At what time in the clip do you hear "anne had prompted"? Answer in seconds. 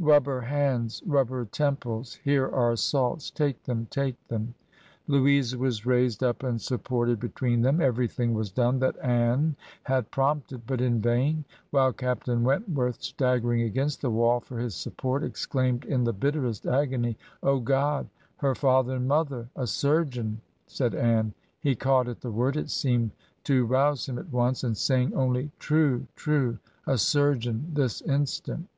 9.02-10.66